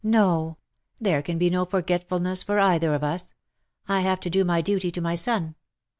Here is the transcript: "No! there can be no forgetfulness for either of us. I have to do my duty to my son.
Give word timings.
"No! 0.19 0.57
there 0.99 1.21
can 1.21 1.37
be 1.37 1.51
no 1.51 1.63
forgetfulness 1.63 2.41
for 2.41 2.59
either 2.59 2.95
of 2.95 3.03
us. 3.03 3.35
I 3.87 4.01
have 4.01 4.19
to 4.21 4.31
do 4.31 4.43
my 4.43 4.59
duty 4.61 4.89
to 4.89 4.99
my 4.99 5.13
son. 5.13 5.53